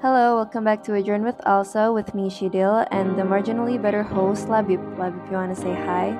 [0.00, 4.48] Hello, welcome back to Adjourn with ALSA with me, Shidil, and the marginally better host,
[4.48, 4.80] Labib.
[4.96, 6.16] Labib, you want to say hi?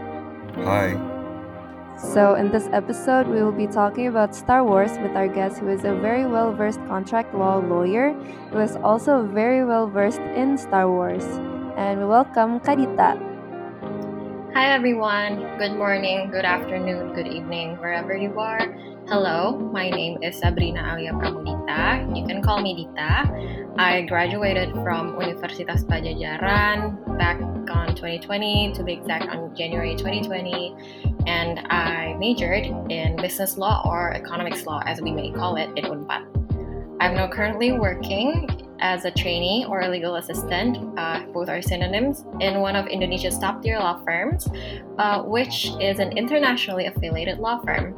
[0.69, 1.97] Hi.
[1.97, 5.69] So, in this episode, we will be talking about Star Wars with our guest, who
[5.69, 8.13] is a very well versed contract law lawyer,
[8.53, 11.25] who is also very well versed in Star Wars.
[11.81, 13.17] And we welcome Kadita.
[14.53, 15.57] Hi, everyone.
[15.57, 18.77] Good morning, good afternoon, good evening, wherever you are.
[19.09, 21.15] Hello, my name is Shabrina Alia
[22.15, 23.73] You can call me Dita.
[23.79, 27.41] I graduated from Universitas Padjadjaran back
[27.71, 30.77] on 2020, to be exact, on January 2020,
[31.27, 35.85] and I majored in business law or economics law, as we may call it in
[35.87, 36.27] Unpad.
[37.01, 38.47] I'm now currently working
[38.81, 43.39] as a trainee or a legal assistant, uh, both are synonyms, in one of Indonesia's
[43.39, 44.49] top tier law firms,
[44.99, 47.95] uh, which is an internationally affiliated law firm.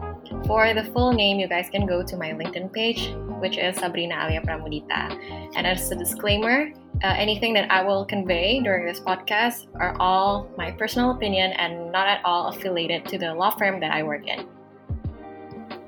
[0.46, 4.24] For the full name, you guys can go to my LinkedIn page, which is Shabrina
[4.24, 5.10] Alia Pramudita.
[5.56, 6.70] And as a disclaimer,
[7.02, 11.90] uh, anything that I will convey during this podcast are all my personal opinion and
[11.90, 14.46] not at all affiliated to the law firm that I work in.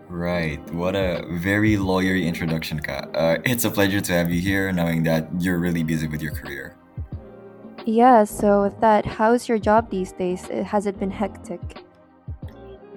[0.09, 0.59] Right.
[0.75, 3.07] What a very lawyery introduction, Ka.
[3.15, 6.33] Uh, it's a pleasure to have you here, knowing that you're really busy with your
[6.33, 6.77] career.
[7.87, 10.47] Yeah, so with that, how's your job these days?
[10.47, 11.85] Has it been hectic?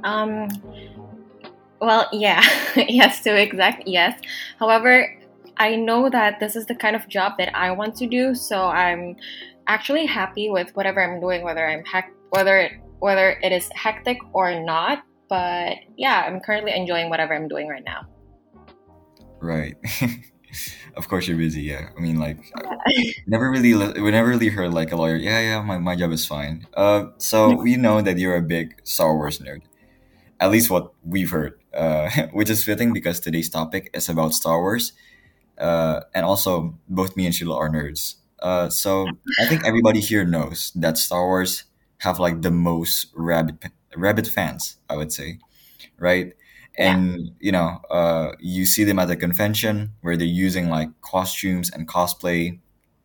[0.03, 0.47] Um,
[1.80, 2.44] well, yeah,
[2.75, 4.20] yes, to exact yes.
[4.59, 5.17] However,
[5.58, 8.66] I know that this is the kind of job that I want to do, so
[8.66, 9.16] I'm
[9.67, 14.17] actually happy with whatever I'm doing, whether I'm hec- whether it whether it is hectic
[14.34, 15.03] or not.
[15.30, 18.08] But yeah, I'm currently enjoying whatever I'm doing right now.
[19.39, 19.75] Right.
[20.95, 21.62] of course you're busy.
[21.62, 21.89] Yeah.
[21.95, 22.39] I mean, like,
[23.28, 25.16] never really, we never really heard like a lawyer.
[25.16, 26.66] Yeah, yeah, my, my job is fine.
[26.73, 29.62] Uh, so we know that you're a big Star Wars nerd.
[30.39, 34.59] At least what we've heard, uh, which is fitting because today's topic is about Star
[34.59, 34.94] Wars,
[35.57, 38.16] uh, and also both me and Sheila are nerds.
[38.39, 39.07] Uh, so
[39.41, 41.63] I think everybody here knows that Star Wars
[41.99, 45.39] have like the most rabid rabid fans, I would say,
[45.97, 46.34] right?
[46.78, 47.31] And yeah.
[47.39, 51.88] you know, uh, you see them at the convention where they're using like costumes and
[51.88, 52.59] cosplay,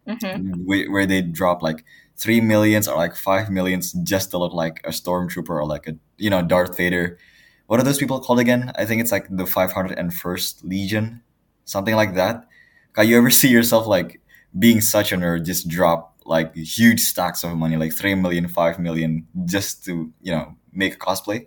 [0.06, 0.64] mm-hmm.
[0.66, 1.84] where they drop like
[2.22, 5.96] three millions or like five millions just to look like a stormtrooper or like a
[6.16, 7.18] you know Darth Vader.
[7.66, 8.70] What are those people called again?
[8.76, 11.22] I think it's like the 501st Legion,
[11.64, 12.46] something like that.
[12.92, 14.20] Can you ever see yourself like
[14.58, 18.78] being such a nerd, just drop like huge stacks of money, like three million, five
[18.78, 21.46] million, just to you know make a cosplay?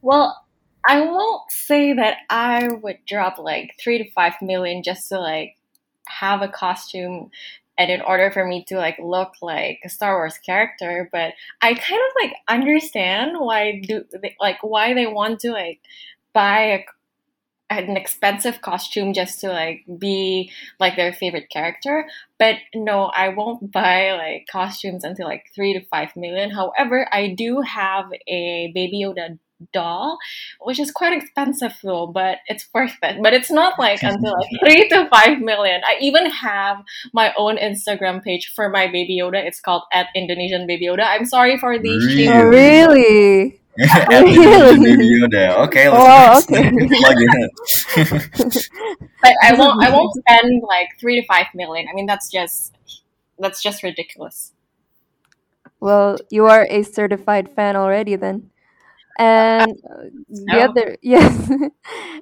[0.00, 0.46] Well,
[0.88, 5.56] I won't say that I would drop like three to five million just to like
[6.06, 7.30] have a costume
[7.78, 11.74] and in order for me to like look like a Star Wars character, but I
[11.74, 15.80] kind of like understand why do they, like why they want to like
[16.32, 16.84] buy a
[17.68, 22.06] an expensive costume just to like be like their favorite character.
[22.38, 26.50] But no i won't buy like costumes until like three to five million.
[26.50, 29.38] However i do have a baby yoda
[29.72, 30.18] doll
[30.60, 34.48] which is quite expensive though but it's worth it but it's not like until like
[34.60, 36.78] three to five million i even have
[37.14, 41.24] my own instagram page for my baby yoda it's called at indonesian baby yoda i'm
[41.24, 42.28] sorry for the really?
[42.28, 43.60] Oh, really?
[44.08, 45.36] really?
[45.36, 46.70] Okay, let's oh, okay.
[46.70, 48.68] plug it.
[49.20, 49.84] but I won't.
[49.84, 51.86] I won't spend like three to five million.
[51.86, 52.74] I mean, that's just
[53.38, 54.52] that's just ridiculous.
[55.78, 58.50] Well, you are a certified fan already, then.
[59.18, 59.76] And
[60.46, 60.62] the No.
[60.62, 61.50] other, yes,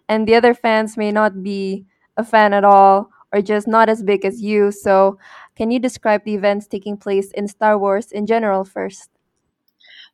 [0.09, 4.03] and the other fans may not be a fan at all, or just not as
[4.03, 4.71] big as you.
[4.73, 5.19] So,
[5.57, 9.11] can you describe the events taking place in Star Wars in general first?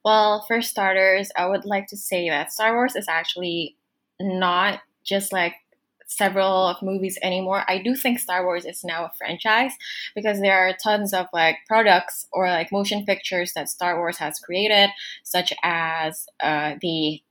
[0.05, 3.77] Well, for starters, I would like to say that Star Wars is actually
[4.21, 5.55] not just like
[6.11, 7.65] several of movies anymore.
[7.69, 9.73] I do think Star Wars is now a franchise
[10.15, 14.39] because there are tons of like products or like motion pictures that Star Wars has
[14.41, 14.91] created,
[15.23, 17.23] such as uh, the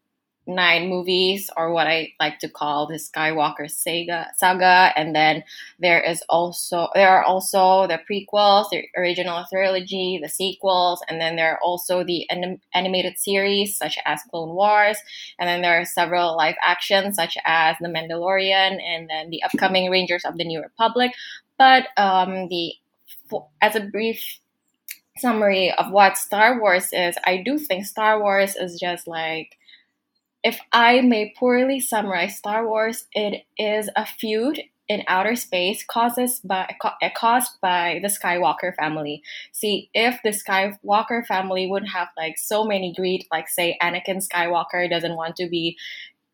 [0.49, 4.27] nine movies, or what I like to call the Skywalker saga.
[4.35, 5.43] Saga, and then
[5.79, 11.35] there is also there are also the prequels, the original trilogy, the sequels, and then
[11.35, 14.97] there are also the anim- animated series such as Clone Wars,
[15.37, 19.89] and then there are several live actions such as The Mandalorian, and then the upcoming
[19.89, 21.11] Rangers of the New Republic.
[21.57, 22.73] But um, the
[23.61, 24.39] as a brief
[25.17, 29.57] summary of what Star Wars is, I do think Star Wars is just like
[30.43, 36.39] if I may poorly summarize Star Wars, it is a feud in outer space causes
[36.39, 39.21] by eh, caused by the Skywalker family.
[39.51, 44.89] See, if the Skywalker family would have like so many greed, like say Anakin Skywalker
[44.89, 45.77] doesn't want to be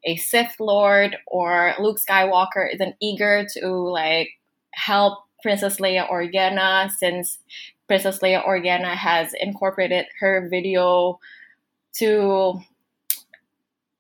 [0.06, 4.30] a Sith Lord, or Luke Skywalker isn't eager to like
[4.72, 7.40] help Princess Leia Organa since
[7.88, 11.20] Princess Leia Organa has incorporated her video
[11.98, 12.62] to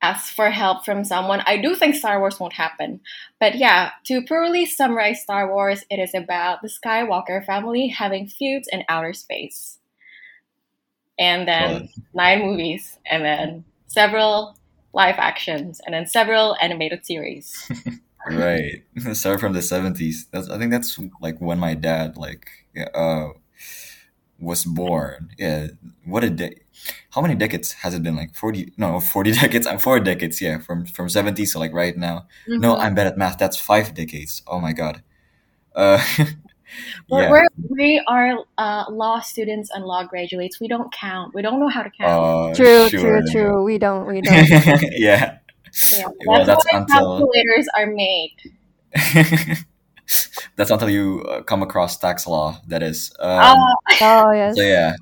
[0.05, 1.41] ask for help from someone.
[1.45, 2.99] I do think Star Wars won't happen.
[3.39, 8.67] But yeah, to purely summarize Star Wars, it is about the Skywalker family having feuds
[8.71, 9.79] in outer space.
[11.17, 14.57] And then Well, nine movies, and then several
[14.93, 17.71] live actions, and then several animated series.
[18.29, 18.83] right.
[19.13, 20.27] Start from the seventies.
[20.31, 22.47] That's I think that's like when my dad like
[22.93, 23.29] uh
[24.39, 25.29] was born.
[25.37, 25.67] Yeah.
[26.03, 26.55] What a day.
[27.15, 28.15] How many decades has it been?
[28.15, 28.73] Like forty?
[28.77, 29.65] No, forty decades.
[29.67, 30.41] I'm four decades.
[30.41, 32.27] Yeah, from from seventies to like right now.
[32.47, 32.79] No, Mhm.
[32.81, 33.37] I'm bad at math.
[33.39, 34.41] That's five decades.
[34.47, 35.01] Oh my god.
[35.75, 36.01] Uh,
[37.09, 37.29] We're, yeah.
[37.31, 40.59] we're, we are uh, law students and law graduates.
[40.59, 41.33] We don't count.
[41.33, 42.11] We don't know how to count.
[42.11, 43.21] Uh, True, sure.
[43.21, 43.63] true, true.
[43.63, 44.33] We don't, we don't.
[44.97, 45.37] yeah.
[45.93, 48.35] yeah, Well, that's, that's why until calculators are made.
[50.55, 52.59] That's until you uh, come across tax law.
[52.67, 53.11] That is.
[53.19, 54.55] Um, Ah, Oh yes.
[54.55, 54.95] So yeah,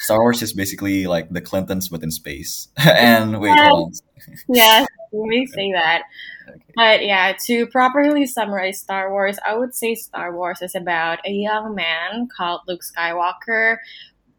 [0.00, 2.68] Star Wars is basically like the Clintons but in space.
[2.76, 4.34] and wait, hold on.
[4.48, 6.02] yes, we may say that.
[6.48, 6.58] Okay.
[6.74, 11.30] But yeah, to properly summarize Star Wars, I would say Star Wars is about a
[11.30, 13.78] young man called Luke Skywalker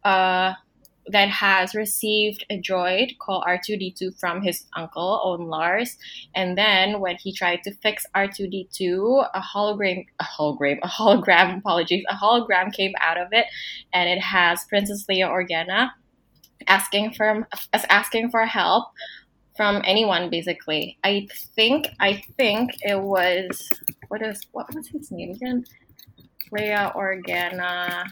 [0.04, 0.54] uh,
[1.12, 5.98] that has received a droid called R2D2 from his uncle, Owen Lars.
[6.36, 12.04] And then when he tried to fix R2D2, a hologram, a hologram, a hologram, apologies,
[12.10, 13.46] a hologram came out of it,
[13.94, 15.92] and it has Princess Leia Organa
[16.68, 17.48] asking for
[17.90, 18.90] asking for help
[19.56, 20.98] from anyone basically.
[21.04, 23.70] I think I think it was
[24.08, 25.66] what is what was his name again?
[26.54, 28.06] Leia Organa.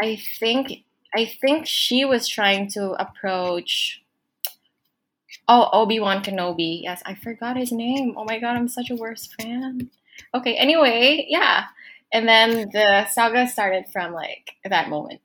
[0.00, 4.02] I think I think she was trying to approach
[5.48, 6.82] Oh, Obi-Wan Kenobi.
[6.82, 8.14] Yes, I forgot his name.
[8.16, 9.90] Oh my god, I'm such a worst fan.
[10.34, 11.64] Okay, anyway, yeah.
[12.12, 15.20] And then the saga started from like that moment.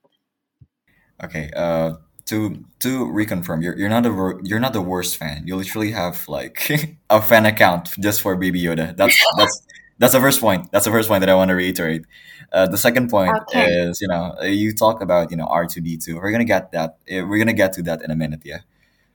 [1.22, 1.50] Okay.
[1.54, 1.94] Uh,
[2.26, 5.46] to to reconfirm, you're you're not the wor- you're not the worst fan.
[5.46, 6.70] You literally have like
[7.10, 8.94] a fan account just for Baby Yoda.
[8.96, 9.62] That's that's
[9.98, 10.70] that's the first point.
[10.72, 12.04] That's the first point that I want to reiterate.
[12.52, 13.66] Uh, the second point Okay.
[13.66, 16.16] is you know you talk about you know R two D two.
[16.16, 16.98] We're gonna get that.
[17.08, 18.42] eh, We're gonna get to that in a minute.
[18.44, 18.60] Yeah.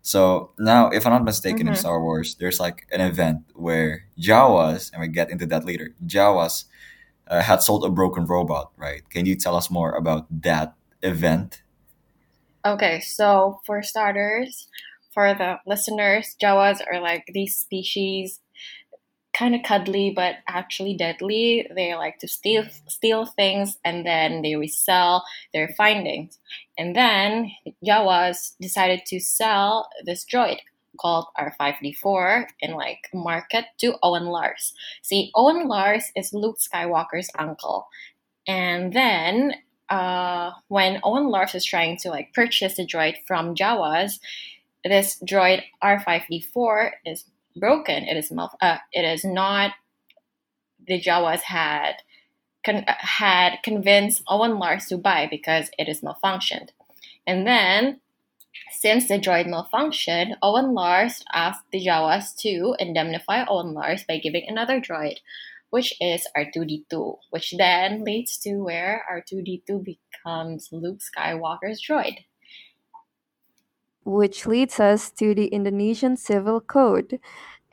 [0.02, 1.78] So now, if I'm not mistaken, in Mhm.
[1.78, 5.96] Star Wars, there's like an event where Jawas, and we get into that later.
[6.06, 6.66] Jawas
[7.28, 9.08] uh, had sold a broken robot, right?
[9.10, 11.62] Can you tell us more about that event?
[12.66, 14.68] Okay, so for starters,
[15.14, 18.40] for the listeners, Jawas are like these species,
[19.34, 21.68] kind of cuddly but actually deadly.
[21.76, 26.40] They like to steal steal things and then they resell their findings.
[26.78, 27.52] And then
[27.86, 30.60] Jawas decided to sell this droid
[31.00, 34.74] called R5D4 in like market to Owen Lars.
[35.02, 37.88] See, Owen Lars is Luke Skywalker's uncle.
[38.48, 39.56] And then
[39.90, 44.20] uh, when Owen Lars is trying to like purchase the droid from Jawas,
[44.84, 48.04] this droid R5D4 is broken.
[48.04, 49.74] It is mal- uh, it is not
[50.88, 51.96] the Jawas had
[52.66, 56.70] con- uh, had convinced Owen Lars to buy because it is malfunctioned.
[57.28, 58.02] And then
[58.72, 64.46] since the droid malfunctioned, Owen Lars asked the Jawas to indemnify Owen Lars by giving
[64.48, 65.18] another droid,
[65.70, 72.25] which is R2D2, which then leads to where R2D2 becomes Luke Skywalker's droid.
[74.06, 77.20] which leads us to the Indonesian Civil Code.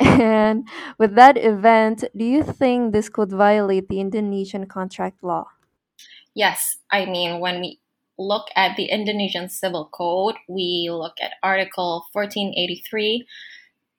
[0.00, 0.66] And
[0.98, 5.46] with that event, do you think this could violate the Indonesian contract law?
[6.34, 7.80] Yes, I mean, when we
[8.18, 13.26] look at the Indonesian Civil Code, we look at Article 1483.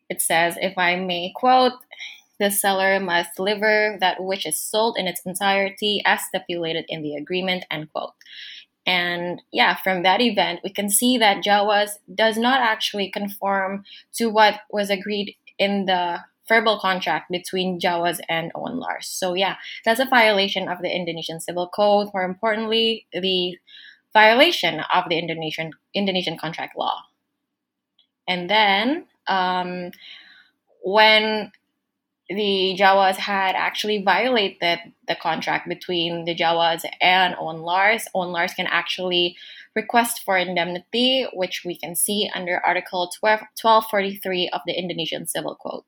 [0.09, 1.73] It says, if I may quote,
[2.39, 7.15] the seller must deliver that which is sold in its entirety as stipulated in the
[7.15, 8.13] agreement, end quote.
[8.85, 13.83] And yeah, from that event, we can see that Jawas does not actually conform
[14.15, 19.07] to what was agreed in the verbal contract between Jawas and Owen Lars.
[19.07, 22.09] So yeah, that's a violation of the Indonesian Civil Code.
[22.13, 23.57] More importantly, the
[24.11, 26.97] violation of the Indonesian Indonesian contract law.
[28.27, 29.91] And then um,
[30.83, 31.51] when
[32.27, 38.53] the Jawas had actually violated the contract between the Jawas and Owen Lars, Owen Lars
[38.53, 39.35] can actually
[39.75, 45.55] request for indemnity, which we can see under Article 12, 1243 of the Indonesian Civil
[45.55, 45.83] Code.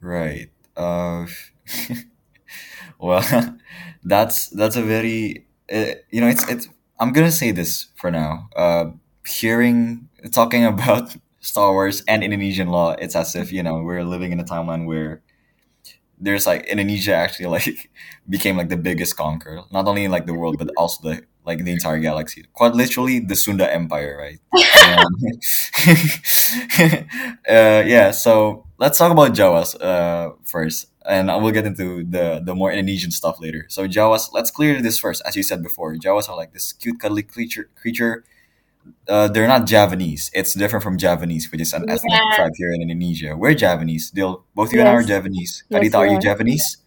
[0.00, 0.50] Right.
[0.76, 1.26] Uh,
[2.98, 3.24] well,
[4.04, 6.68] that's that's a very uh, you know it's it's.
[6.98, 8.48] I'm gonna say this for now.
[8.56, 8.90] Uh,
[9.26, 14.32] hearing talking about Star Wars and Indonesian law, it's as if you know we're living
[14.32, 15.22] in a timeline where
[16.18, 17.90] there's like Indonesia actually like
[18.28, 21.60] became like the biggest conqueror, not only in like the world but also the like
[21.66, 22.40] the entire galaxy.
[22.52, 24.40] Quite literally the Sunda Empire, right?
[24.80, 25.14] Um,
[27.48, 28.10] uh, yeah.
[28.10, 32.70] So let's talk about Jawas uh, first, and I will get into the the more
[32.72, 33.66] Indonesian stuff later.
[33.68, 35.22] So Jawas, let's clear this first.
[35.28, 37.68] As you said before, Jawas are like this cute, cuddly creature.
[37.76, 38.24] Creature.
[39.06, 40.30] Uh, they're not Javanese.
[40.32, 43.36] It's different from Javanese, which is an ethnic tribe here in Indonesia.
[43.36, 44.10] We're Javanese.
[44.16, 45.10] They'll both you and I are Yes.
[45.12, 45.64] Javanese.
[45.68, 46.20] Yes, Kadita, are you are.
[46.20, 46.78] Javanese?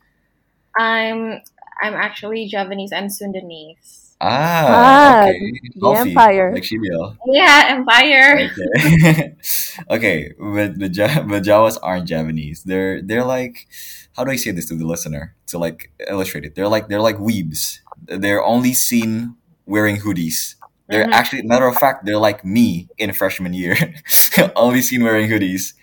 [0.78, 1.42] I'm
[1.82, 4.03] I'm actually Javanese and Sundanese.
[4.24, 5.52] Ah, Ah, okay.
[5.76, 6.54] the Coffee, empire.
[6.54, 7.18] like Shibiel.
[7.28, 8.48] Yeah, Empire.
[8.48, 9.36] Okay.
[9.92, 12.64] okay, but the ja- but Jawas aren't Javanese.
[12.64, 13.68] They're they're like
[14.16, 16.56] how do I say this to the listener to like illustrate it?
[16.56, 17.80] They're like they're like weebs.
[18.08, 20.56] They're only seen wearing hoodies.
[20.88, 21.14] They're Mhm.
[21.14, 23.76] actually matter of fact, they're like me in freshman year.
[24.56, 25.74] only seen wearing hoodies.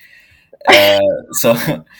[0.68, 1.00] Uh,
[1.32, 1.56] so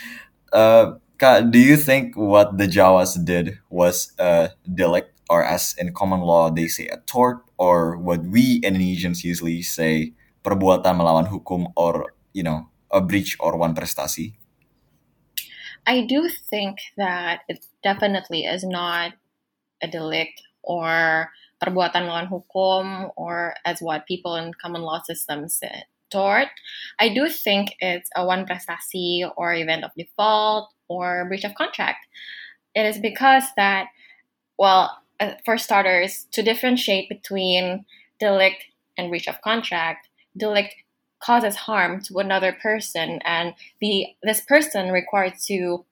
[0.53, 5.95] uh Ka, do you think what the Jawas did was a delict, or as in
[5.95, 11.71] common law they say a tort, or what we Indonesians usually say perbuatan melawan hukum,
[11.79, 14.35] or you know a breach or wanprestasi?
[15.87, 19.15] I do think that it definitely is not
[19.81, 21.31] a delict or
[21.63, 26.49] perbuatan melawan hukum or as what people in common law systems say, tort.
[26.99, 32.05] I do think it's a wanprestasi or event of default or breach of contract.
[32.75, 33.87] It is because that,
[34.59, 37.85] well, uh, for starters, to differentiate between
[38.19, 38.65] delict
[38.97, 40.75] and breach of contract, delict
[41.21, 45.85] causes harm to another person and the this person required to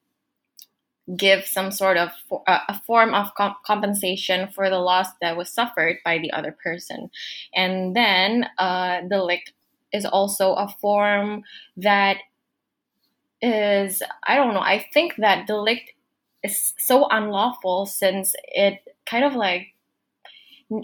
[1.16, 2.11] give some sort of
[2.47, 6.56] uh, a form of com- compensation for the loss that was suffered by the other
[6.62, 7.11] person.
[7.54, 9.52] And then uh, delict
[9.92, 11.42] is also a form
[11.76, 12.18] that
[13.40, 15.92] is i don't know i think that delict
[16.42, 19.75] is so unlawful since it kind of like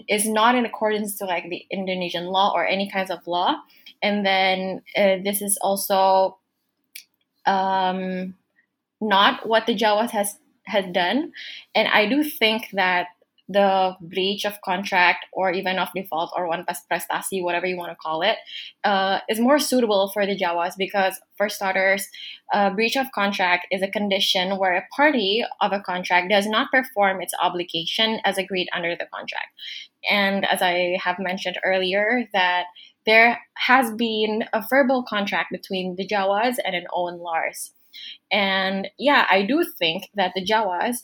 [0.09, 3.55] is not in accordance to like the indonesian law or any kinds of law.
[4.01, 6.37] And then uh, this is also
[7.45, 8.35] um,
[8.99, 11.31] not what the Jawas has has done,
[11.75, 13.07] and I do think that
[13.47, 17.91] the breach of contract or even of default or one pas prestasi, whatever you want
[17.91, 18.37] to call it,
[18.83, 22.07] uh, is more suitable for the Jawas because, for starters,
[22.53, 26.71] uh, breach of contract is a condition where a party of a contract does not
[26.71, 29.49] perform its obligation as agreed under the contract.
[30.09, 32.65] And as I have mentioned earlier, that
[33.05, 37.71] there has been a verbal contract between the Jawas and an Owen Lars.
[38.31, 41.03] And yeah, I do think that the Jawas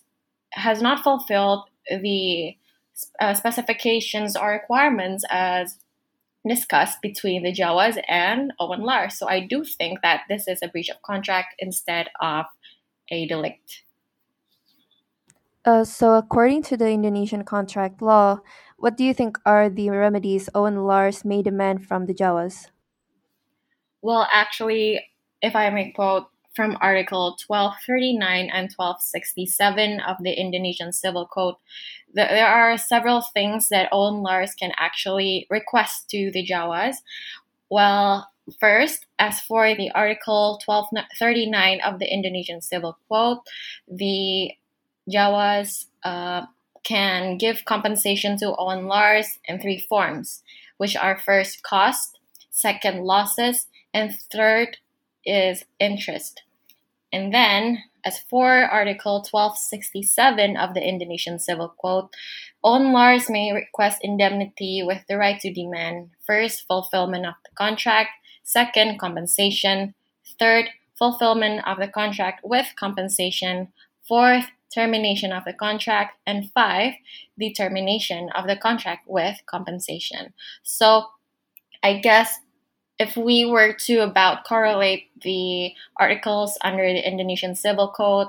[0.54, 2.58] has not fulfilled the
[3.20, 5.78] uh, specifications or requirements as
[6.48, 9.18] discussed between the Jawas and Owen Lars.
[9.18, 12.46] So I do think that this is a breach of contract instead of
[13.10, 13.84] a delict.
[15.64, 18.40] Uh, so, according to the Indonesian contract law,
[18.78, 22.70] what do you think are the remedies Owen Lars may demand from the Jawas?
[24.02, 25.06] Well, actually,
[25.40, 31.56] if I may quote from Article 1239 and 1267 of the Indonesian Civil Code,
[32.14, 36.98] there are several things that Owen Lars can actually request to the Jawas.
[37.70, 38.30] Well,
[38.60, 43.38] first, as for the Article 1239 of the Indonesian Civil Code,
[43.88, 44.52] the
[45.10, 46.46] Jawas uh,
[46.84, 50.44] can give compensation to Owen Lars in three forms,
[50.78, 54.78] which are first cost, second losses, and third
[55.26, 56.44] is interest.
[57.14, 62.08] And then, as for Article 1267 of the Indonesian Civil Code,
[62.64, 68.12] Owen Lars may request indemnity with the right to demand first fulfillment of the contract,
[68.44, 69.94] second compensation,
[70.40, 73.68] third fulfillment of the contract with compensation,
[74.08, 76.94] fourth termination of the contract, and five
[77.38, 80.34] the termination of the contract with compensation.
[80.64, 81.08] So,
[81.84, 82.40] I guess
[83.02, 88.28] if we were to about correlate the articles under the Indonesian Civil Code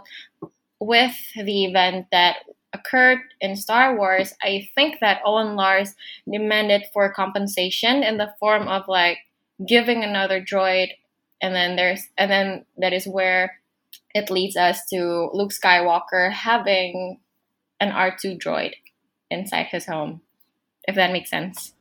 [0.81, 2.37] with the event that
[2.73, 5.95] occurred in Star Wars, I think that Owen Lars
[6.31, 9.19] demanded for compensation in the form of like
[9.69, 10.89] giving another droid
[11.43, 13.61] and then there's and then that is where
[14.15, 17.21] it leads us to Luke Skywalker having
[17.79, 18.73] an R2 droid
[19.31, 20.23] inside his home.
[20.89, 21.75] If that makes sense.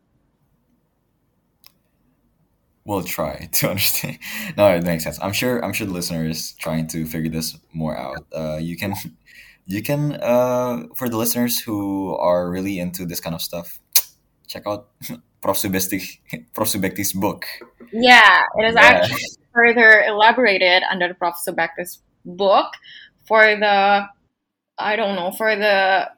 [2.85, 4.19] We'll try to understand.
[4.57, 5.19] No, it makes sense.
[5.21, 5.63] I'm sure.
[5.63, 8.25] I'm sure the listener is trying to figure this more out.
[8.35, 8.93] Uh, you can,
[9.67, 10.13] you can.
[10.13, 13.79] Uh, for the listeners who are really into this kind of stuff,
[14.47, 14.87] check out
[15.41, 15.57] Prof.
[15.57, 16.19] Subekti,
[16.53, 16.67] Prof.
[16.67, 17.45] Subekti's book.
[17.93, 18.81] Yeah, it is Yeah.
[18.81, 19.23] actually
[19.53, 21.35] further elaborated under Prof.
[21.47, 22.73] Subekti's book
[23.27, 24.07] for the
[24.77, 26.09] I don't know for the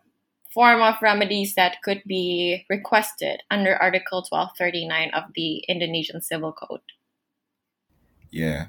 [0.53, 6.81] form of remedies that could be requested under Article 1239 of the Indonesian Civil Code.
[8.33, 8.67] Yeah.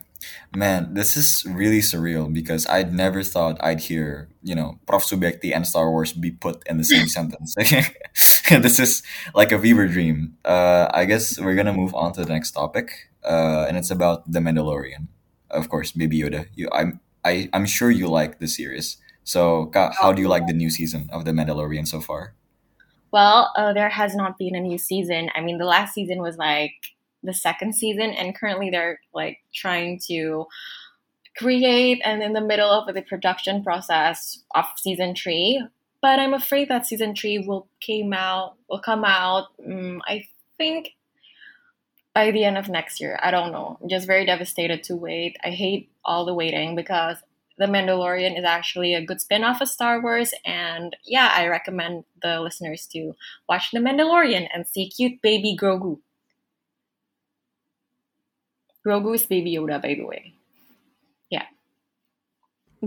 [0.54, 5.04] Man, this is really surreal because I'd never thought I'd hear, you know, Prof.
[5.04, 7.54] Subekti and Star Wars be put in the same sentence.
[8.48, 9.02] this is
[9.34, 10.36] like a fever dream.
[10.44, 14.30] Uh, I guess we're gonna move on to the next topic, uh, and it's about
[14.30, 15.08] the Mandalorian.
[15.50, 16.46] Of course, Baby Yoda.
[16.54, 18.98] You, I'm, I, I'm sure you like the series.
[19.24, 22.34] So, how do you like the new season of the Mandalorian so far?
[23.10, 25.30] Well, uh, there has not been a new season.
[25.34, 26.74] I mean, the last season was like
[27.22, 30.46] the second season, and currently they're like trying to
[31.36, 35.64] create and in the middle of the production process of season three.
[36.00, 39.48] But I'm afraid that season three will came out will come out.
[39.64, 40.26] Um, I
[40.58, 40.90] think
[42.14, 43.18] by the end of next year.
[43.22, 43.76] I don't know.
[43.82, 45.36] I'm just very devastated to wait.
[45.44, 47.18] I hate all the waiting because
[47.56, 52.40] The Mandalorian is actually a good spin-off of Star Wars and yeah, I recommend the
[52.40, 53.12] listeners to
[53.48, 56.00] watch The Mandalorian and see cute baby Grogu.
[58.86, 60.34] Grogu is Baby Yoda, by the way.
[61.30, 61.46] Yeah.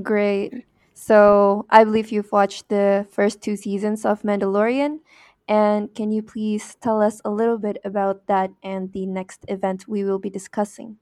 [0.01, 0.65] Great.
[0.93, 4.99] So I believe you've watched the first two seasons of Mandalorian.
[5.47, 9.87] And can you please tell us a little bit about that and the next event
[9.87, 10.97] we will be discussing?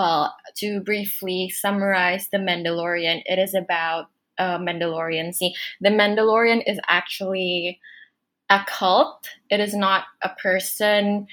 [0.00, 4.06] Well, to briefly summarize The Mandalorian, it is about
[4.38, 5.34] uh, Mandalorian.
[5.34, 5.52] See,
[5.82, 7.78] The Mandalorian is actually
[8.48, 9.28] a cult.
[9.50, 11.26] It is not a person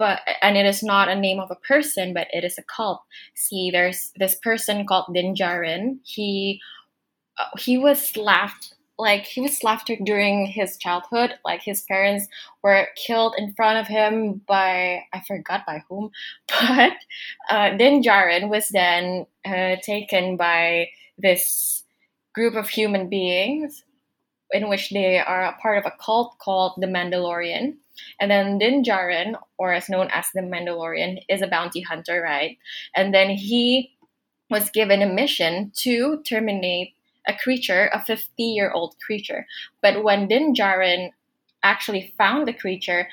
[0.00, 3.02] but and it is not a name of a person, but it is a cult.
[3.34, 5.98] See, there's this person called Din Djarin.
[6.04, 6.60] He
[7.38, 11.34] uh, he was left like he was slaughtered during his childhood.
[11.44, 12.26] Like his parents
[12.62, 16.10] were killed in front of him by I forgot by whom,
[16.48, 16.92] but
[17.48, 21.84] uh, Din Djarin was then uh, taken by this
[22.34, 23.84] group of human beings
[24.52, 27.76] in which they are a part of a cult called the Mandalorian.
[28.20, 32.56] And then Din Djarin, or as known as the Mandalorian, is a bounty hunter, right?
[32.94, 33.92] And then he
[34.50, 36.94] was given a mission to terminate
[37.28, 39.46] a creature, a 50 year old creature.
[39.82, 41.10] But when Din Djarin
[41.62, 43.08] actually found the creature,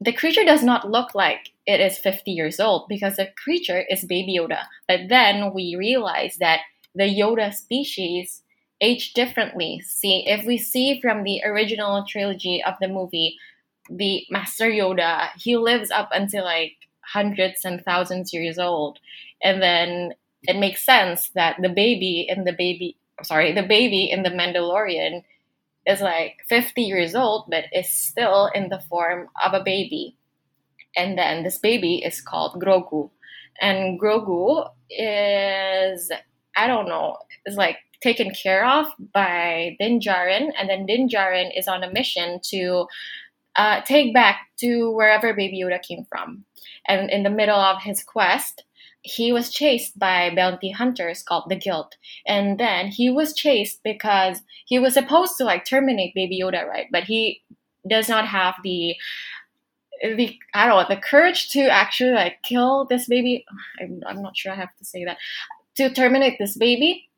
[0.00, 4.04] the creature does not look like it is 50 years old because the creature is
[4.04, 4.62] Baby Yoda.
[4.88, 6.60] But then we realize that
[6.94, 8.42] the Yoda species
[8.80, 9.80] age differently.
[9.80, 13.36] See, if we see from the original trilogy of the movie,
[13.90, 18.98] the Master Yoda, he lives up until like hundreds and thousands years old.
[19.42, 24.22] And then it makes sense that the baby in the baby sorry, the baby in
[24.22, 25.22] the Mandalorian
[25.86, 30.16] is like 50 years old but is still in the form of a baby.
[30.96, 33.10] And then this baby is called Grogu.
[33.60, 36.10] And Grogu is
[36.56, 41.56] I don't know, is like taken care of by Din Djarin, and then Din Djarin
[41.56, 42.86] is on a mission to
[43.56, 46.44] uh, take back to wherever Baby Yoda came from.
[46.86, 48.64] And in the middle of his quest,
[49.02, 51.94] he was chased by bounty hunters called the Guild.
[52.26, 56.86] And then he was chased because he was supposed to like terminate Baby Yoda, right?
[56.92, 57.42] But he
[57.88, 58.94] does not have the
[60.02, 63.44] the I don't know the courage to actually like kill this baby.
[63.80, 65.18] I'm, I'm not sure I have to say that
[65.76, 67.08] to terminate this baby.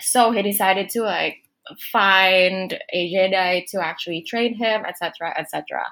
[0.00, 1.36] So he decided to like
[1.92, 5.82] find a Jedi to actually train him, etc., etc.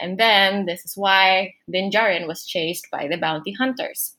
[0.00, 4.16] And then this is why Din Djarin was chased by the bounty hunters.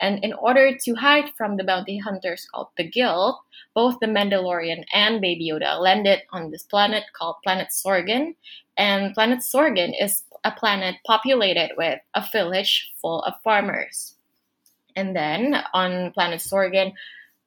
[0.00, 3.36] And in order to hide from the bounty hunters called the Guild,
[3.74, 8.34] both the Mandalorian and Baby Yoda landed on this planet called Planet Sorgan.
[8.76, 14.16] And Planet Sorgan is a planet populated with a village full of farmers.
[14.96, 16.92] And then on Planet Sorgan,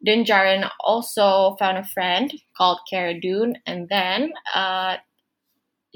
[0.04, 4.98] Din Djarin also found a friend called Cara Dune, and then uh,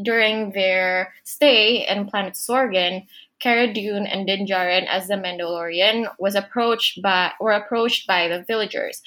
[0.03, 3.05] during their stay in Planet Sorgan,
[3.41, 8.43] Cara Dune and Din Djarin as the Mandalorian was approached by were approached by the
[8.47, 9.01] villagers,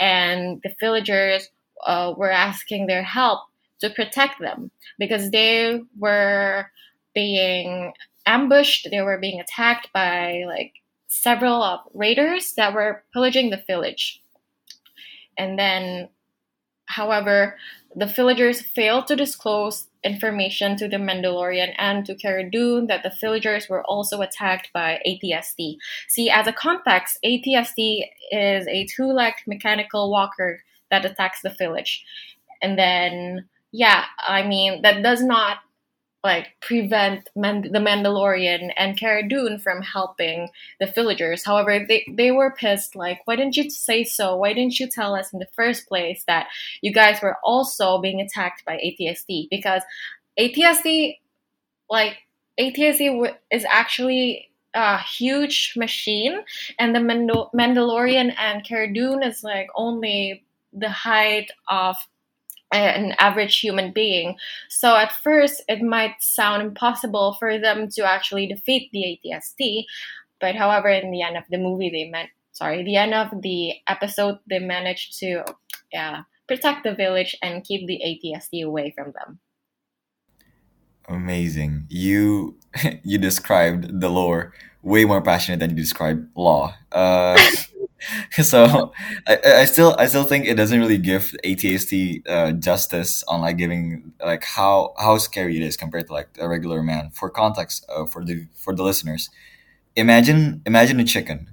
[0.00, 1.48] and the villagers
[1.84, 3.40] uh, were asking their help
[3.80, 6.70] to protect them because they were
[7.14, 7.92] being
[8.26, 8.88] ambushed.
[8.90, 10.74] They were being attacked by like
[11.08, 14.22] several of raiders that were pillaging the village.
[15.36, 16.08] And then,
[16.86, 17.56] however,
[17.94, 23.12] the villagers failed to disclose information to the Mandalorian and to Cara Dune that the
[23.20, 25.76] villagers were also attacked by ATSD.
[26.08, 32.04] See, as a context, ATSD is a two-legged mechanical walker that attacks the village.
[32.62, 35.58] And then, yeah, I mean, that does not
[36.24, 40.48] like prevent Man- the Mandalorian and Cara Dune from helping
[40.80, 41.44] the villagers.
[41.44, 44.36] However, they, they were pissed like, why didn't you say so?
[44.36, 46.48] Why didn't you tell us in the first place that
[46.82, 49.48] you guys were also being attacked by ATSD?
[49.50, 49.82] Because
[50.38, 51.18] ATSD,
[51.88, 52.18] like
[52.58, 56.40] ATST is actually a huge machine,
[56.78, 61.96] and the Mandal- Mandalorian and Cara Dune is like only the height of
[62.72, 64.36] an average human being.
[64.68, 69.84] So at first, it might sound impossible for them to actually defeat the ATST,
[70.40, 73.74] but however, in the end of the movie, they meant sorry, the end of the
[73.86, 75.44] episode, they managed to
[75.92, 79.38] yeah protect the village and keep the ATST away from them.
[81.08, 81.86] Amazing.
[81.88, 82.58] You
[83.02, 84.52] you described the lore
[84.82, 86.74] way more passionate than you described law.
[86.92, 87.38] Uh,
[88.42, 88.92] so
[89.26, 93.56] I, I still I still think it doesn't really give ATST uh, justice on like
[93.56, 97.10] giving like how how scary it is compared to like a regular man.
[97.12, 99.30] For context, uh, for the for the listeners,
[99.96, 101.50] imagine imagine a chicken,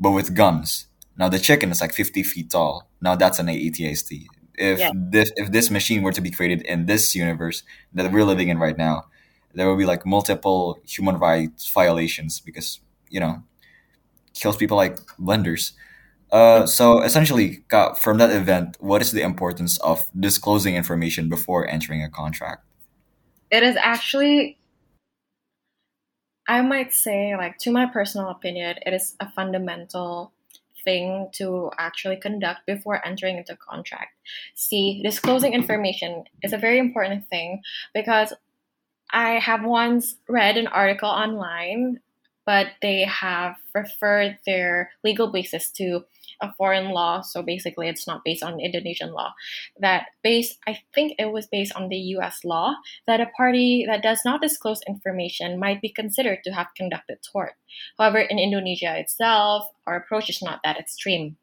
[0.00, 0.86] but with guns.
[1.18, 2.88] Now the chicken is like fifty feet tall.
[3.00, 4.28] Now that's an ATST.
[4.56, 4.90] If Yeah.
[4.94, 7.62] this if this machine were to be created in this universe
[7.94, 9.06] that we're living in right now,
[9.54, 13.42] there will be like multiple human rights violations because you know
[14.36, 15.72] kills people like blenders.
[16.30, 17.64] Uh, so essentially,
[17.98, 22.64] from that event, what is the importance of disclosing information before entering a contract?
[23.50, 24.58] It is actually,
[26.48, 30.32] I might say, like, to my personal opinion, it is a fundamental
[30.84, 34.12] thing to actually conduct before entering into contract.
[34.54, 37.62] See, disclosing information is a very important thing
[37.94, 38.32] because
[39.12, 42.00] I have once read an article online,
[42.46, 46.04] but they have referred their legal basis to
[46.40, 47.20] a foreign law.
[47.20, 49.34] So basically, it's not based on Indonesian law.
[49.80, 54.02] That based, I think it was based on the US law, that a party that
[54.02, 57.54] does not disclose information might be considered to have conducted tort.
[57.98, 61.36] However, in Indonesia itself, our approach is not that extreme.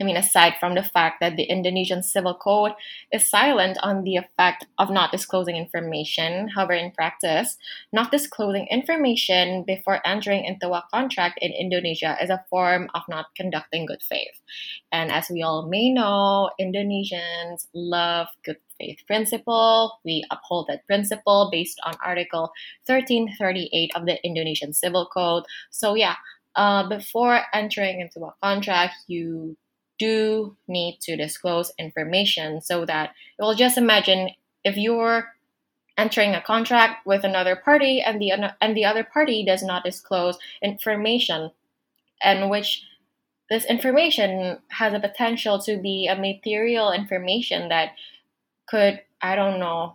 [0.00, 2.72] I mean, aside from the fact that the Indonesian Civil Code
[3.12, 7.56] is silent on the effect of not disclosing information, however, in practice,
[7.92, 13.26] not disclosing information before entering into a contract in Indonesia is a form of not
[13.36, 14.40] conducting good faith.
[14.92, 19.98] And as we all may know, Indonesians love good faith principle.
[20.04, 22.52] We uphold that principle based on Article
[22.86, 25.42] 1338 of the Indonesian Civil Code.
[25.70, 26.14] So, yeah,
[26.54, 29.56] uh, before entering into a contract, you
[29.98, 34.30] do need to disclose information so that you'll just imagine
[34.64, 35.28] if you're
[35.96, 38.30] entering a contract with another party and the
[38.60, 41.50] and the other party does not disclose information
[42.22, 42.84] and which
[43.50, 47.90] this information has a potential to be a material information that
[48.68, 49.94] could i don't know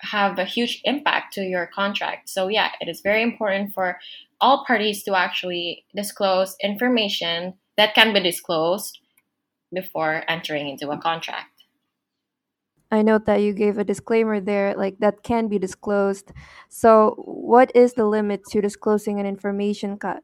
[0.00, 2.28] have a huge impact to your contract.
[2.28, 3.98] So yeah it is very important for
[4.40, 8.98] all parties to actually disclose information that can be disclosed
[9.76, 11.56] before entering into a contract.
[12.90, 16.32] I note that you gave a disclaimer there, like that can be disclosed.
[16.68, 20.22] So, what is the limit to disclosing an information cut?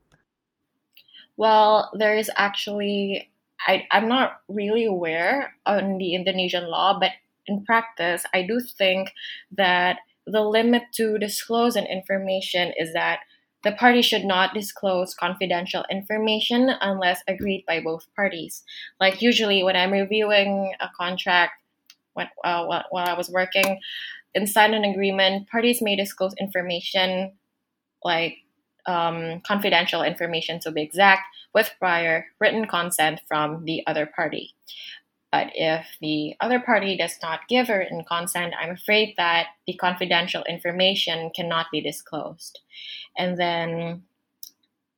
[1.36, 3.30] Well, there is actually,
[3.66, 7.10] I, I'm not really aware on the Indonesian law, but
[7.46, 9.12] in practice, I do think
[9.50, 13.20] that the limit to disclose an information is that
[13.64, 18.62] the party should not disclose confidential information unless agreed by both parties.
[19.01, 21.53] Like usually, when I'm reviewing a contract,
[22.14, 23.81] when, uh, while, I was working,
[24.35, 27.33] inside an agreement, parties may disclose information
[28.05, 28.38] like
[28.87, 31.22] um, confidential information to be exact
[31.55, 34.55] with prior written consent from the other party.
[35.32, 39.72] But if the other party does not give a written consent, I'm afraid that the
[39.72, 42.60] confidential information cannot be disclosed.
[43.16, 44.02] And then,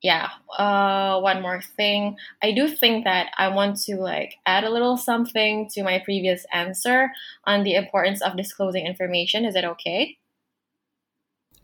[0.03, 2.17] yeah, uh, one more thing.
[2.43, 6.45] I do think that I want to like add a little something to my previous
[6.53, 7.13] answer
[7.45, 9.45] on the importance of disclosing information.
[9.45, 10.19] Is it okay?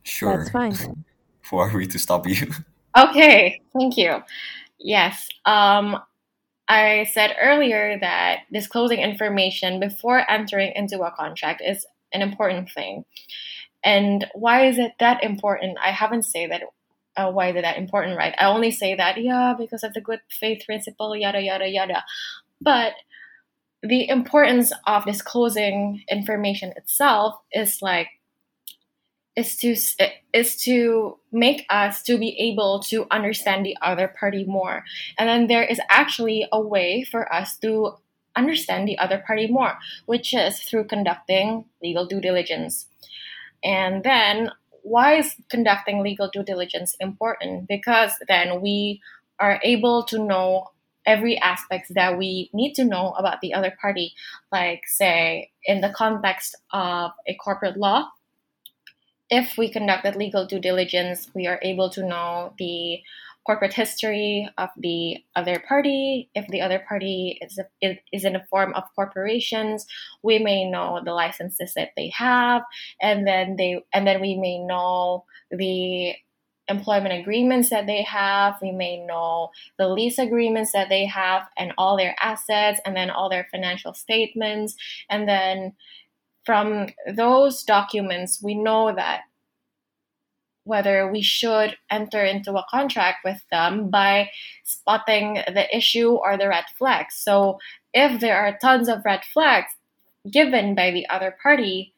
[0.05, 0.39] Sure.
[0.39, 1.05] That's fine.
[1.51, 2.53] Who are we to stop you?
[2.99, 4.21] Okay, thank you.
[4.81, 5.29] Yes.
[5.45, 5.97] Um,
[6.71, 13.05] I said earlier that disclosing information before entering into a contract is an important thing.
[13.83, 15.79] And why is it that important?
[15.85, 16.63] I haven't said that.
[17.17, 18.37] Uh, why is it that important, right?
[18.39, 22.05] I only say that, yeah, because of the good faith principle, yada, yada, yada.
[22.61, 22.93] But
[23.83, 28.07] the importance of disclosing information itself is like,
[29.37, 34.45] is to eh, is to make us to be able to understand the other party
[34.45, 34.85] more
[35.19, 37.93] and then there is actually a way for us to
[38.37, 42.87] understand the other party more which is through conducting legal due diligence
[43.63, 44.51] And then,
[44.83, 47.69] why is conducting legal due diligence important?
[47.69, 49.01] Because then we
[49.39, 50.69] are able to know
[51.07, 54.15] every aspect that we need to know about the other party.
[54.53, 58.09] Like, say, in the context of a corporate law,
[59.31, 63.01] if we conducted legal due diligence, we are able to know the
[63.47, 66.29] corporate history of the other party.
[66.35, 69.87] If the other party is, is in a form of corporations,
[70.23, 72.63] we may know the licenses that they have,
[73.01, 76.15] and then they and then we may know the
[76.69, 78.55] employment agreements that they have.
[78.63, 83.11] We may know the lease agreements that they have and all their assets, and then
[83.11, 84.75] all their financial statements.
[85.09, 85.73] And then
[86.51, 89.21] from those documents, we know that
[90.65, 94.29] whether we should enter into a contract with them by
[94.65, 97.15] spotting the issue or the red flags.
[97.15, 97.61] So
[97.95, 99.71] if there are tons of red flags
[100.29, 101.95] given by the other party,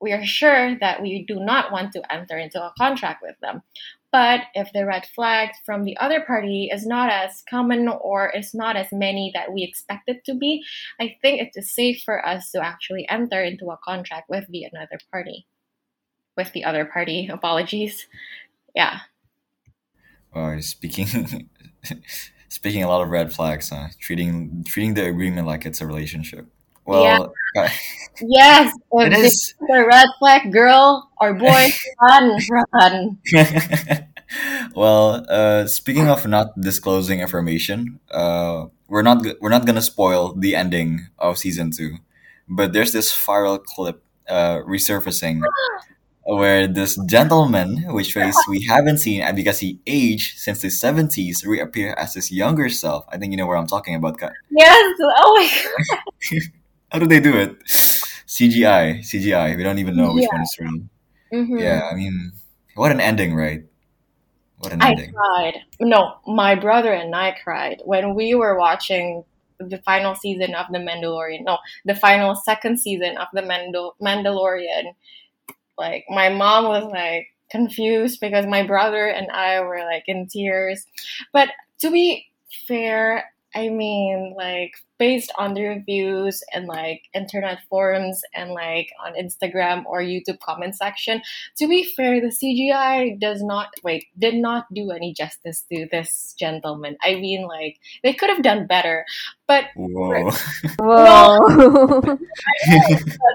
[0.00, 3.62] we are sure that we do not want to enter into a contract with them.
[4.10, 8.54] But if the red flag from the other party is not as common or is
[8.54, 10.64] not as many that we expect it to be,
[10.98, 14.64] I think it is safe for us to actually enter into a contract with the
[14.64, 15.46] another party.
[16.36, 17.28] With the other party.
[17.32, 18.06] Apologies.
[18.74, 19.00] Yeah.
[20.34, 21.50] Uh, speaking
[22.48, 23.88] speaking a lot of red flags, huh?
[23.98, 26.46] Treating treating the agreement like it's a relationship.
[26.88, 27.68] Well, uh,
[28.20, 31.68] Yes, it it's a red flag girl or boy,
[32.02, 32.38] run,
[32.74, 33.18] run.
[34.74, 40.56] well, uh, speaking of not disclosing information, uh, we're not we're not gonna spoil the
[40.56, 41.98] ending of season two,
[42.48, 45.42] but there's this viral clip uh, resurfacing
[46.24, 51.44] where this gentleman, which face we haven't seen, and because he aged since the seventies,
[51.44, 53.04] reappear as his younger self.
[53.10, 54.18] I think you know where I'm talking about.
[54.18, 56.57] Ka- Yes, oh my god.
[56.90, 57.58] How do they do it?
[58.26, 59.56] CGI, CGI.
[59.56, 60.32] We don't even know which Yeah.
[60.32, 60.80] one is real.
[61.32, 61.60] Mhm.
[61.60, 62.32] Yeah, I mean,
[62.74, 63.62] what an ending, right?
[64.58, 65.12] What an I ending.
[65.12, 65.60] cried.
[65.80, 69.24] No, my brother and I cried when we were watching
[69.58, 71.44] the final season of The Mandalorian.
[71.44, 74.94] No, the final second season of The Mandal- Mandalorian.
[75.76, 80.86] Like, my mom was like confused because my brother and I were like in tears.
[81.32, 82.26] But to be
[82.66, 89.14] fair, I mean, like, based on the reviews and like internet forums and like on
[89.14, 91.22] Instagram or YouTube comment section,
[91.56, 96.34] to be fair, the CGI does not wait did not do any justice to this
[96.38, 96.96] gentleman.
[97.02, 99.04] I mean, like they could have done better,
[99.46, 100.30] but Whoa.
[100.78, 101.38] Whoa.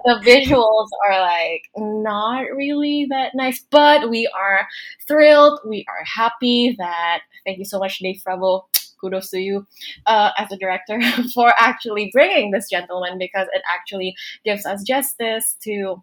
[0.06, 3.66] the visuals are like not really that nice.
[3.72, 4.68] But we are
[5.08, 5.60] thrilled.
[5.66, 8.64] We are happy that thank you so much, Dave Favreau.
[9.04, 9.68] Kudos to you
[10.08, 11.00] uh, as a director
[11.36, 16.02] for actually bringing this gentleman because it actually gives us justice to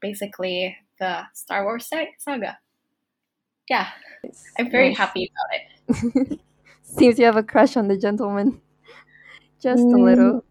[0.00, 2.58] basically the Star Wars saga.
[3.68, 3.88] Yeah,
[4.58, 4.98] I'm very Nice.
[4.98, 6.40] happy about it.
[6.82, 8.60] Seems you have a crush on the gentleman.
[9.62, 10.04] Just a Mm.
[10.04, 10.44] little.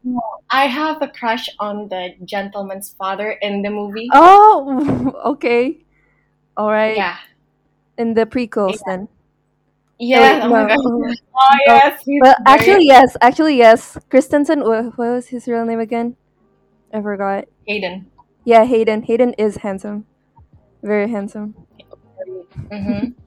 [0.51, 4.07] I have a crush on the gentleman's father in the movie.
[4.13, 5.79] Oh, okay.
[6.55, 6.95] All right.
[6.95, 7.17] Yeah.
[7.97, 9.07] In the prequels, then.
[9.99, 10.41] Yeah.
[10.43, 10.67] oh my no.
[10.67, 10.77] god.
[10.85, 11.13] Oh.
[11.41, 12.01] Oh yes.
[12.05, 13.15] he's Well, actually, yes.
[13.21, 13.97] Actually, yes.
[14.09, 14.61] Christensen.
[14.61, 16.15] What, what was his real name again?
[16.93, 17.45] I forgot.
[17.67, 18.07] Hayden.
[18.45, 19.03] Yeah, Hayden.
[19.03, 20.05] Hayden is handsome.
[20.83, 21.55] Very handsome.
[22.71, 23.09] Mm-hmm.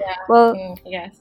[0.00, 0.16] Yeah.
[0.30, 1.14] well, Mm, yes.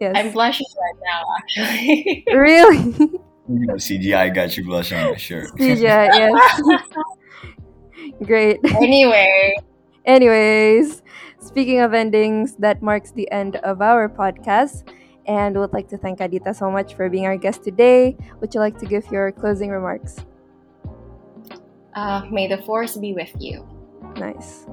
[0.00, 0.12] yes.
[0.14, 2.24] I'm blushing right now, actually.
[2.32, 3.10] really?
[3.50, 5.48] CGI got you blushing, sure.
[5.58, 6.82] CGI, yes.
[8.24, 8.60] Great.
[8.76, 9.54] anyway,
[10.04, 11.02] Anyways,
[11.40, 14.88] speaking of endings, that marks the end of our podcast.
[15.26, 18.16] And would like to thank Adita so much for being our guest today.
[18.40, 20.24] Would you like to give your closing remarks?
[21.98, 23.66] uh, may the force be with you.
[24.16, 24.66] Nice.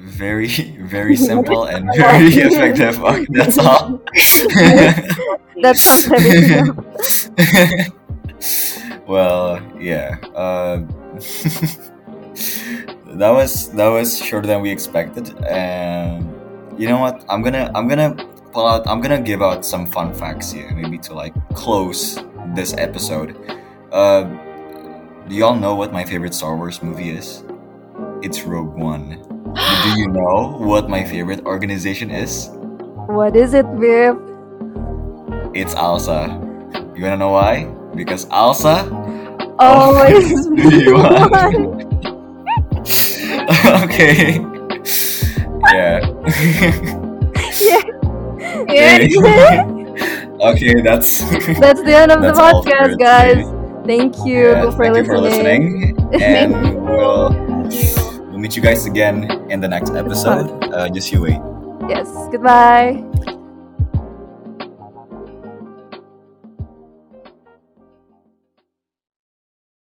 [0.00, 0.48] Very,
[0.82, 3.00] very simple and very effective.
[3.30, 4.00] That's all.
[5.62, 6.88] That sounds heavy enough.
[9.08, 10.18] well, yeah.
[10.34, 10.82] Uh,
[13.18, 16.24] that was that was shorter than we expected, and
[16.78, 17.24] you know what?
[17.28, 18.14] I'm gonna I'm gonna
[18.52, 18.86] pull out.
[18.86, 22.18] I'm gonna give out some fun facts here, maybe to like close
[22.54, 23.36] this episode.
[23.92, 24.24] Uh,
[25.28, 27.44] do y'all know what my favorite Star Wars movie is?
[28.22, 29.20] It's Rogue One.
[29.54, 32.48] Do you know what my favorite organization is?
[33.08, 34.16] What is it, Viv?
[35.54, 36.96] It's ALSA.
[36.96, 37.64] You wanna know why?
[37.94, 38.88] Because ALSA
[39.58, 42.02] Always one.
[43.84, 44.38] okay.
[45.72, 46.00] Yeah.
[47.60, 47.80] Yeah.
[48.68, 49.08] okay.
[50.40, 51.20] okay, that's
[51.58, 53.46] That's the end of the That's all for podcast, guys.
[53.86, 55.96] Thank you Yeah, for thank you listening.
[55.96, 56.22] for listening.
[56.22, 56.84] And
[58.30, 60.50] we'll meet you guys again in the next episode.
[60.72, 61.40] Uh, just you wait.
[61.88, 62.08] Yes.
[62.30, 63.02] Goodbye.